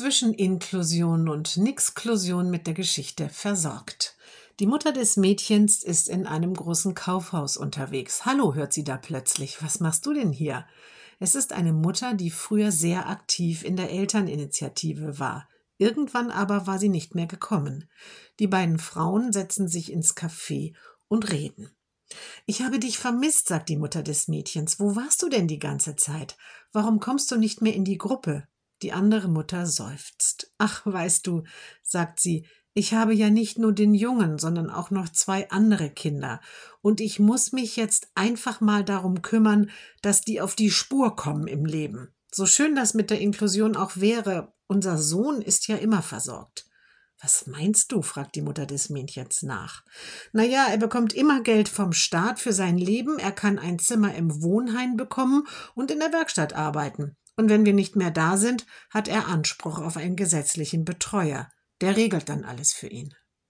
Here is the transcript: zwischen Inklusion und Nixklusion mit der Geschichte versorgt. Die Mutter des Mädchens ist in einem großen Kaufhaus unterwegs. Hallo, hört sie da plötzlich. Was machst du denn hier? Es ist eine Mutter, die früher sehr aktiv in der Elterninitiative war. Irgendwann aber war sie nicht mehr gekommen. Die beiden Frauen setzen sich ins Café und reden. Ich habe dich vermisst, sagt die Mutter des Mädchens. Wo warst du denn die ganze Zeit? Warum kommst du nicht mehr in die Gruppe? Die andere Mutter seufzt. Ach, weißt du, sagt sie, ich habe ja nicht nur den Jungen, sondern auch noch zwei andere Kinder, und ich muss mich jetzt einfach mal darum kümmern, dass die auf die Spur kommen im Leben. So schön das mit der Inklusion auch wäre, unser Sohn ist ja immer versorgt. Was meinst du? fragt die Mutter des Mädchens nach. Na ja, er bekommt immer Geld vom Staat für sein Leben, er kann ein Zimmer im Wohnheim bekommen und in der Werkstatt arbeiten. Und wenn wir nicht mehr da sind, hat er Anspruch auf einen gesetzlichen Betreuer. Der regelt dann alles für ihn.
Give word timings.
zwischen 0.00 0.32
Inklusion 0.32 1.28
und 1.28 1.58
Nixklusion 1.58 2.48
mit 2.48 2.66
der 2.66 2.72
Geschichte 2.72 3.28
versorgt. 3.28 4.16
Die 4.58 4.64
Mutter 4.64 4.92
des 4.92 5.18
Mädchens 5.18 5.82
ist 5.82 6.08
in 6.08 6.26
einem 6.26 6.54
großen 6.54 6.94
Kaufhaus 6.94 7.58
unterwegs. 7.58 8.24
Hallo, 8.24 8.54
hört 8.54 8.72
sie 8.72 8.82
da 8.82 8.96
plötzlich. 8.96 9.62
Was 9.62 9.78
machst 9.78 10.06
du 10.06 10.14
denn 10.14 10.32
hier? 10.32 10.64
Es 11.18 11.34
ist 11.34 11.52
eine 11.52 11.74
Mutter, 11.74 12.14
die 12.14 12.30
früher 12.30 12.72
sehr 12.72 13.10
aktiv 13.10 13.62
in 13.62 13.76
der 13.76 13.90
Elterninitiative 13.90 15.18
war. 15.18 15.46
Irgendwann 15.76 16.30
aber 16.30 16.66
war 16.66 16.78
sie 16.78 16.88
nicht 16.88 17.14
mehr 17.14 17.26
gekommen. 17.26 17.86
Die 18.38 18.46
beiden 18.46 18.78
Frauen 18.78 19.34
setzen 19.34 19.68
sich 19.68 19.92
ins 19.92 20.16
Café 20.16 20.72
und 21.08 21.30
reden. 21.30 21.68
Ich 22.46 22.62
habe 22.62 22.78
dich 22.78 22.96
vermisst, 22.96 23.48
sagt 23.48 23.68
die 23.68 23.76
Mutter 23.76 24.02
des 24.02 24.28
Mädchens. 24.28 24.80
Wo 24.80 24.96
warst 24.96 25.22
du 25.22 25.28
denn 25.28 25.46
die 25.46 25.58
ganze 25.58 25.94
Zeit? 25.94 26.38
Warum 26.72 27.00
kommst 27.00 27.30
du 27.30 27.36
nicht 27.36 27.60
mehr 27.60 27.74
in 27.74 27.84
die 27.84 27.98
Gruppe? 27.98 28.48
Die 28.82 28.92
andere 28.92 29.28
Mutter 29.28 29.66
seufzt. 29.66 30.52
Ach, 30.58 30.82
weißt 30.84 31.26
du, 31.26 31.42
sagt 31.82 32.20
sie, 32.20 32.46
ich 32.72 32.94
habe 32.94 33.12
ja 33.14 33.30
nicht 33.30 33.58
nur 33.58 33.72
den 33.72 33.94
Jungen, 33.94 34.38
sondern 34.38 34.70
auch 34.70 34.90
noch 34.90 35.08
zwei 35.08 35.50
andere 35.50 35.90
Kinder, 35.90 36.40
und 36.82 37.00
ich 37.00 37.18
muss 37.18 37.52
mich 37.52 37.76
jetzt 37.76 38.10
einfach 38.14 38.60
mal 38.60 38.84
darum 38.84 39.22
kümmern, 39.22 39.70
dass 40.02 40.22
die 40.22 40.40
auf 40.40 40.54
die 40.54 40.70
Spur 40.70 41.16
kommen 41.16 41.46
im 41.46 41.64
Leben. 41.64 42.14
So 42.32 42.46
schön 42.46 42.76
das 42.76 42.94
mit 42.94 43.10
der 43.10 43.20
Inklusion 43.20 43.76
auch 43.76 43.96
wäre, 43.96 44.54
unser 44.68 44.98
Sohn 44.98 45.42
ist 45.42 45.66
ja 45.66 45.76
immer 45.76 46.00
versorgt. 46.00 46.70
Was 47.20 47.46
meinst 47.46 47.92
du? 47.92 48.00
fragt 48.00 48.34
die 48.34 48.40
Mutter 48.40 48.64
des 48.64 48.88
Mädchens 48.88 49.42
nach. 49.42 49.82
Na 50.32 50.42
ja, 50.42 50.68
er 50.70 50.78
bekommt 50.78 51.12
immer 51.12 51.42
Geld 51.42 51.68
vom 51.68 51.92
Staat 51.92 52.40
für 52.40 52.52
sein 52.52 52.78
Leben, 52.78 53.18
er 53.18 53.32
kann 53.32 53.58
ein 53.58 53.78
Zimmer 53.78 54.14
im 54.14 54.42
Wohnheim 54.42 54.96
bekommen 54.96 55.46
und 55.74 55.90
in 55.90 55.98
der 55.98 56.12
Werkstatt 56.12 56.54
arbeiten. 56.54 57.16
Und 57.40 57.48
wenn 57.48 57.64
wir 57.64 57.72
nicht 57.72 57.96
mehr 57.96 58.10
da 58.10 58.36
sind, 58.36 58.66
hat 58.90 59.08
er 59.08 59.26
Anspruch 59.26 59.78
auf 59.78 59.96
einen 59.96 60.14
gesetzlichen 60.14 60.84
Betreuer. 60.84 61.48
Der 61.80 61.96
regelt 61.96 62.28
dann 62.28 62.44
alles 62.44 62.74
für 62.74 62.88
ihn. 62.88 63.14